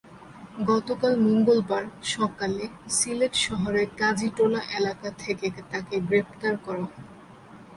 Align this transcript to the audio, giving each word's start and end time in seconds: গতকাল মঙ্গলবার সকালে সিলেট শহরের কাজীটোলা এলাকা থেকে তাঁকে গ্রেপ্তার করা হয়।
গতকাল 0.67 1.13
মঙ্গলবার 1.25 1.83
সকালে 2.13 2.63
সিলেট 2.89 3.33
শহরের 3.37 3.87
কাজীটোলা 3.97 4.61
এলাকা 4.77 5.09
থেকে 5.19 5.45
তাঁকে 5.71 5.95
গ্রেপ্তার 6.07 6.53
করা 6.57 6.83
হয়। 6.85 7.05